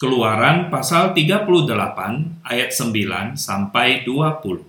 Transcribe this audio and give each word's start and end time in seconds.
Keluaran 0.00 0.72
pasal 0.72 1.12
38 1.12 1.44
ayat 2.40 2.72
9 2.72 3.36
sampai 3.36 4.00
20. 4.08 4.64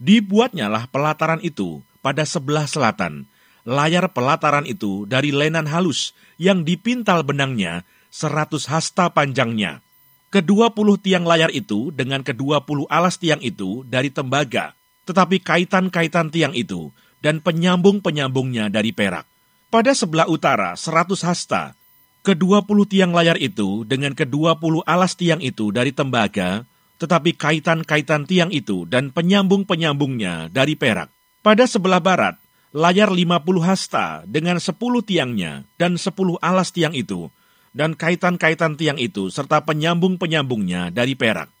Dibuatnyalah 0.00 0.88
pelataran 0.88 1.36
itu 1.44 1.84
pada 2.00 2.24
sebelah 2.24 2.64
selatan. 2.64 3.28
Layar 3.68 4.08
pelataran 4.16 4.64
itu 4.64 5.04
dari 5.04 5.36
lenan 5.36 5.68
halus 5.68 6.16
yang 6.40 6.64
dipintal 6.64 7.20
benangnya 7.28 7.84
seratus 8.08 8.64
hasta 8.64 9.12
panjangnya. 9.12 9.84
Kedua 10.32 10.72
puluh 10.72 10.96
tiang 10.96 11.28
layar 11.28 11.52
itu 11.52 11.92
dengan 11.92 12.24
kedua 12.24 12.64
puluh 12.64 12.88
alas 12.88 13.20
tiang 13.20 13.44
itu 13.44 13.84
dari 13.84 14.08
tembaga, 14.08 14.72
tetapi 15.04 15.44
kaitan-kaitan 15.44 16.32
tiang 16.32 16.56
itu 16.56 16.88
dan 17.20 17.44
penyambung-penyambungnya 17.44 18.72
dari 18.72 18.96
perak. 18.96 19.28
Pada 19.68 19.92
sebelah 19.92 20.24
utara 20.24 20.72
seratus 20.72 21.20
hasta, 21.20 21.76
Kedua 22.24 22.64
puluh 22.64 22.88
tiang 22.88 23.12
layar 23.12 23.36
itu 23.36 23.84
dengan 23.84 24.16
kedua 24.16 24.56
puluh 24.56 24.80
alas 24.88 25.12
tiang 25.12 25.44
itu 25.44 25.68
dari 25.68 25.92
tembaga, 25.92 26.64
tetapi 26.96 27.36
kaitan-kaitan 27.36 28.24
tiang 28.24 28.48
itu 28.48 28.88
dan 28.88 29.12
penyambung-penyambungnya 29.12 30.48
dari 30.48 30.72
perak. 30.72 31.12
Pada 31.44 31.68
sebelah 31.68 32.00
barat, 32.00 32.40
layar 32.72 33.12
lima 33.12 33.44
puluh 33.44 33.60
hasta 33.60 34.24
dengan 34.24 34.56
sepuluh 34.56 35.04
tiangnya 35.04 35.68
dan 35.76 36.00
sepuluh 36.00 36.40
alas 36.40 36.72
tiang 36.72 36.96
itu, 36.96 37.28
dan 37.76 37.92
kaitan-kaitan 37.92 38.80
tiang 38.80 38.96
itu 38.96 39.28
serta 39.28 39.60
penyambung-penyambungnya 39.60 40.96
dari 40.96 41.12
perak. 41.12 41.52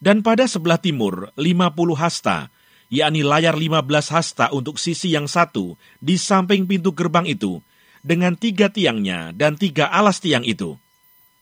Dan 0.00 0.24
pada 0.24 0.48
sebelah 0.48 0.80
timur, 0.80 1.28
lima 1.36 1.76
puluh 1.76 1.92
hasta, 1.92 2.48
yakni 2.88 3.20
layar 3.20 3.52
lima 3.52 3.84
belas 3.84 4.08
hasta 4.08 4.48
untuk 4.48 4.80
sisi 4.80 5.12
yang 5.12 5.28
satu 5.28 5.76
di 6.00 6.16
samping 6.16 6.64
pintu 6.64 6.96
gerbang 6.96 7.28
itu, 7.28 7.60
dengan 8.06 8.38
tiga 8.38 8.70
tiangnya 8.70 9.34
dan 9.34 9.58
tiga 9.58 9.90
alas 9.90 10.22
tiang 10.22 10.46
itu. 10.46 10.78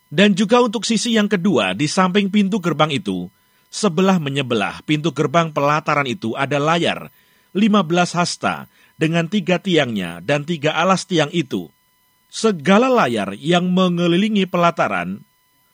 Dan 0.09 0.33
juga 0.33 0.65
untuk 0.65 0.81
sisi 0.81 1.13
yang 1.13 1.29
kedua 1.29 1.77
di 1.77 1.85
samping 1.85 2.33
pintu 2.33 2.57
gerbang 2.57 2.89
itu, 2.89 3.29
sebelah 3.69 4.17
menyebelah 4.17 4.81
pintu 4.81 5.13
gerbang 5.13 5.53
pelataran 5.53 6.09
itu 6.09 6.33
ada 6.33 6.57
layar, 6.57 7.13
lima 7.53 7.85
belas 7.85 8.17
hasta, 8.17 8.65
dengan 8.97 9.29
tiga 9.29 9.61
tiangnya 9.61 10.25
dan 10.25 10.41
tiga 10.41 10.73
alas 10.73 11.05
tiang 11.05 11.29
itu. 11.29 11.69
Segala 12.33 12.89
layar 12.89 13.37
yang 13.37 13.69
mengelilingi 13.69 14.49
pelataran 14.49 15.21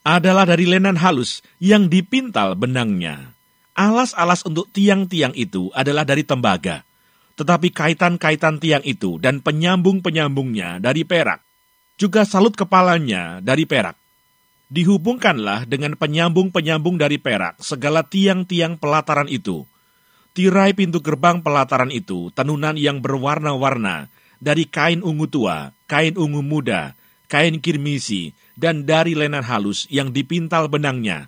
adalah 0.04 0.44
dari 0.44 0.68
lenan 0.68 1.00
halus 1.00 1.40
yang 1.64 1.88
dipintal 1.88 2.60
benangnya. 2.60 3.32
Alas-alas 3.72 4.44
untuk 4.44 4.68
tiang-tiang 4.76 5.32
itu 5.34 5.72
adalah 5.72 6.04
dari 6.04 6.28
tembaga 6.28 6.84
tetapi 7.42 7.74
kaitan-kaitan 7.74 8.62
tiang 8.62 8.86
itu 8.86 9.18
dan 9.18 9.42
penyambung-penyambungnya 9.42 10.78
dari 10.78 11.02
perak, 11.02 11.42
juga 11.98 12.22
salut 12.22 12.54
kepalanya 12.54 13.42
dari 13.42 13.66
perak. 13.66 13.98
Dihubungkanlah 14.70 15.66
dengan 15.66 15.98
penyambung-penyambung 15.98 17.02
dari 17.02 17.18
perak 17.18 17.58
segala 17.66 18.06
tiang-tiang 18.06 18.78
pelataran 18.78 19.26
itu. 19.26 19.66
Tirai 20.38 20.78
pintu 20.78 21.02
gerbang 21.02 21.42
pelataran 21.42 21.90
itu 21.90 22.30
tenunan 22.38 22.78
yang 22.78 23.02
berwarna-warna 23.02 24.14
dari 24.38 24.70
kain 24.70 25.02
ungu 25.02 25.26
tua, 25.26 25.74
kain 25.90 26.14
ungu 26.14 26.46
muda, 26.46 26.94
kain 27.26 27.58
kirmisi, 27.58 28.38
dan 28.54 28.86
dari 28.86 29.18
lenan 29.18 29.44
halus 29.44 29.90
yang 29.90 30.14
dipintal 30.14 30.70
benangnya. 30.70 31.28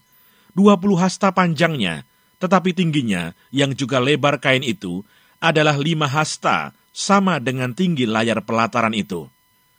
Dua 0.54 0.78
puluh 0.78 1.02
hasta 1.02 1.34
panjangnya, 1.34 2.06
tetapi 2.38 2.72
tingginya 2.72 3.34
yang 3.50 3.74
juga 3.74 3.98
lebar 4.00 4.40
kain 4.40 4.64
itu 4.64 5.04
adalah 5.44 5.76
lima 5.76 6.08
hasta, 6.08 6.72
sama 6.96 7.44
dengan 7.44 7.76
tinggi 7.76 8.08
layar 8.08 8.40
pelataran 8.48 8.96
itu. 8.96 9.28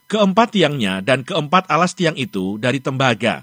Keempat 0.05 0.53
tiangnya 0.53 1.01
dan 1.01 1.25
keempat 1.25 1.65
alas 1.65 1.97
tiang 1.97 2.13
itu 2.13 2.61
dari 2.61 2.77
tembaga, 2.77 3.41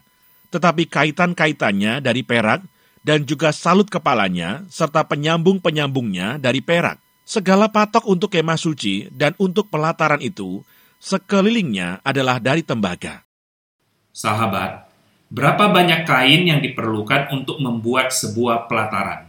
tetapi 0.55 0.87
kaitan-kaitannya 0.87 1.99
dari 1.99 2.23
perak, 2.23 2.63
dan 3.03 3.27
juga 3.27 3.51
salut 3.51 3.91
kepalanya, 3.91 4.63
serta 4.71 5.03
penyambung-penyambungnya 5.03 6.39
dari 6.39 6.63
perak. 6.63 7.03
Segala 7.27 7.67
patok 7.67 8.07
untuk 8.07 8.31
kemah 8.31 8.61
suci 8.61 9.11
dan 9.11 9.35
untuk 9.43 9.67
pelataran 9.67 10.23
itu, 10.23 10.63
sekelilingnya 11.03 12.07
adalah 12.07 12.39
dari 12.39 12.63
tembaga. 12.63 13.27
Sahabat, 14.15 14.87
berapa 15.35 15.67
banyak 15.75 16.07
kain 16.07 16.47
yang 16.47 16.63
diperlukan 16.63 17.35
untuk 17.35 17.59
membuat 17.59 18.15
sebuah 18.15 18.71
pelataran? 18.71 19.27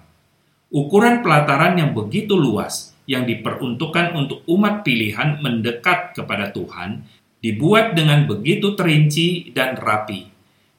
Ukuran 0.69 1.25
pelataran 1.25 1.81
yang 1.81 1.97
begitu 1.97 2.37
luas 2.37 2.92
yang 3.09 3.27
diperuntukkan 3.27 4.15
untuk 4.15 4.47
umat 4.47 4.81
pilihan 4.87 5.39
mendekat 5.43 6.15
kepada 6.15 6.51
Tuhan 6.55 7.03
dibuat 7.43 7.93
dengan 7.93 8.23
begitu 8.23 8.71
terinci 8.73 9.51
dan 9.51 9.75
rapi. 9.75 10.31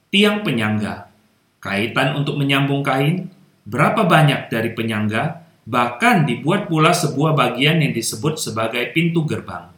Tiang 0.09 0.41
penyangga, 0.41 1.11
kaitan 1.61 2.17
untuk 2.17 2.41
menyambung 2.41 2.81
kain, 2.81 3.29
berapa 3.69 4.05
banyak 4.05 4.49
dari 4.49 4.73
penyangga, 4.73 5.45
bahkan 5.65 6.25
dibuat 6.25 6.65
pula 6.69 6.93
sebuah 6.93 7.37
bagian 7.37 7.81
yang 7.81 7.93
disebut 7.93 8.41
sebagai 8.41 8.93
pintu 8.93 9.25
gerbang. 9.25 9.69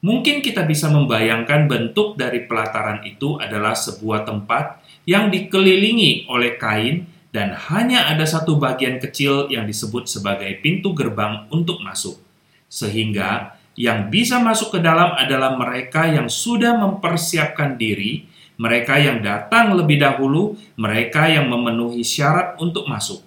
Mungkin 0.00 0.40
kita 0.40 0.64
bisa 0.64 0.88
membayangkan 0.88 1.68
bentuk 1.68 2.16
dari 2.16 2.48
pelataran 2.48 3.04
itu 3.04 3.36
adalah 3.36 3.76
sebuah 3.76 4.24
tempat 4.24 4.80
yang 5.04 5.28
dikelilingi 5.28 6.24
oleh 6.32 6.56
kain 6.56 7.04
dan 7.30 7.54
hanya 7.70 8.10
ada 8.10 8.26
satu 8.26 8.58
bagian 8.58 8.98
kecil 8.98 9.46
yang 9.50 9.62
disebut 9.66 10.10
sebagai 10.10 10.50
pintu 10.58 10.90
gerbang 10.94 11.46
untuk 11.54 11.78
masuk. 11.78 12.18
Sehingga 12.66 13.54
yang 13.78 14.10
bisa 14.10 14.42
masuk 14.42 14.78
ke 14.78 14.80
dalam 14.82 15.14
adalah 15.14 15.54
mereka 15.54 16.10
yang 16.10 16.26
sudah 16.26 16.74
mempersiapkan 16.74 17.78
diri, 17.78 18.26
mereka 18.58 18.98
yang 18.98 19.22
datang 19.22 19.72
lebih 19.78 20.02
dahulu, 20.02 20.58
mereka 20.74 21.30
yang 21.30 21.48
memenuhi 21.48 22.02
syarat 22.02 22.58
untuk 22.58 22.90
masuk. 22.90 23.22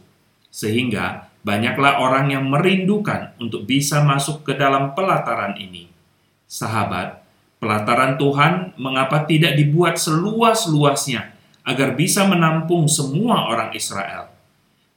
Sehingga 0.54 1.32
banyaklah 1.42 2.04
orang 2.04 2.30
yang 2.30 2.46
merindukan 2.48 3.34
untuk 3.40 3.66
bisa 3.66 4.04
masuk 4.04 4.46
ke 4.46 4.54
dalam 4.54 4.94
pelataran 4.94 5.56
ini. 5.58 5.90
Sahabat, 6.46 7.24
pelataran 7.58 8.20
Tuhan 8.20 8.78
mengapa 8.78 9.26
tidak 9.26 9.58
dibuat 9.58 9.98
seluas-luasnya 9.98 11.33
agar 11.64 11.96
bisa 11.96 12.28
menampung 12.28 12.86
semua 12.92 13.48
orang 13.48 13.72
Israel. 13.76 14.32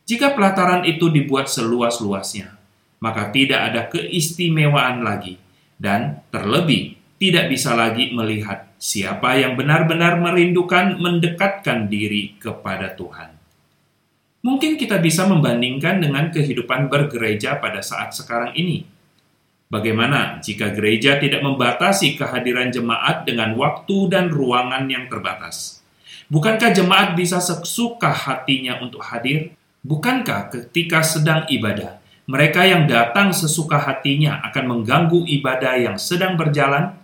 Jika 0.06 0.34
pelataran 0.34 0.86
itu 0.86 1.10
dibuat 1.10 1.50
seluas-luasnya, 1.50 2.54
maka 3.02 3.30
tidak 3.34 3.60
ada 3.72 3.82
keistimewaan 3.90 5.02
lagi, 5.02 5.38
dan 5.78 6.22
terlebih 6.30 6.94
tidak 7.18 7.50
bisa 7.50 7.72
lagi 7.74 8.12
melihat 8.12 8.70
siapa 8.76 9.40
yang 9.40 9.56
benar-benar 9.56 10.20
merindukan 10.20 11.00
mendekatkan 11.00 11.88
diri 11.88 12.36
kepada 12.36 12.92
Tuhan. 12.92 13.32
Mungkin 14.46 14.78
kita 14.78 15.02
bisa 15.02 15.26
membandingkan 15.26 15.98
dengan 15.98 16.30
kehidupan 16.30 16.86
bergereja 16.86 17.58
pada 17.58 17.82
saat 17.82 18.14
sekarang 18.14 18.54
ini. 18.54 18.86
Bagaimana 19.66 20.38
jika 20.38 20.70
gereja 20.70 21.18
tidak 21.18 21.42
membatasi 21.42 22.14
kehadiran 22.14 22.70
jemaat 22.70 23.26
dengan 23.26 23.58
waktu 23.58 24.06
dan 24.06 24.30
ruangan 24.30 24.86
yang 24.86 25.10
terbatas? 25.10 25.82
Bukankah 26.26 26.74
jemaat 26.74 27.14
bisa 27.14 27.38
sesuka 27.38 28.10
hatinya 28.10 28.82
untuk 28.82 28.98
hadir? 28.98 29.54
Bukankah 29.86 30.50
ketika 30.50 30.98
sedang 30.98 31.46
ibadah, 31.46 32.02
mereka 32.26 32.66
yang 32.66 32.90
datang 32.90 33.30
sesuka 33.30 33.78
hatinya 33.78 34.42
akan 34.50 34.64
mengganggu 34.66 35.22
ibadah 35.22 35.78
yang 35.78 35.94
sedang 35.94 36.34
berjalan? 36.34 36.98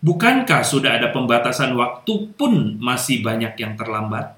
Bukankah 0.00 0.64
sudah 0.64 0.96
ada 0.96 1.12
pembatasan 1.12 1.76
waktu 1.76 2.32
pun 2.32 2.80
masih 2.80 3.20
banyak 3.20 3.52
yang 3.60 3.76
terlambat? 3.76 4.32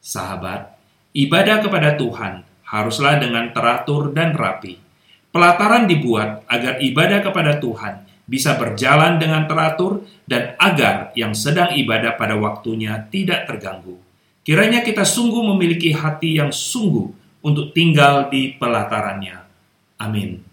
Sahabat, 0.00 0.72
ibadah 1.12 1.60
kepada 1.60 1.92
Tuhan 2.00 2.48
haruslah 2.64 3.20
dengan 3.20 3.52
teratur 3.52 4.16
dan 4.16 4.32
rapi. 4.32 4.80
Pelataran 5.28 5.84
dibuat 5.84 6.48
agar 6.48 6.80
ibadah 6.80 7.20
kepada 7.20 7.60
Tuhan 7.60 8.08
bisa 8.28 8.60
berjalan 8.60 9.16
dengan 9.16 9.48
teratur 9.48 10.04
dan 10.28 10.52
agar 10.60 11.16
yang 11.16 11.32
sedang 11.32 11.72
ibadah 11.72 12.14
pada 12.14 12.36
waktunya 12.36 13.08
tidak 13.08 13.48
terganggu. 13.48 13.96
Kiranya 14.44 14.84
kita 14.84 15.02
sungguh 15.02 15.44
memiliki 15.56 15.96
hati 15.96 16.36
yang 16.36 16.52
sungguh 16.52 17.08
untuk 17.40 17.72
tinggal 17.72 18.28
di 18.28 18.52
pelatarannya. 18.56 19.44
Amin. 19.98 20.47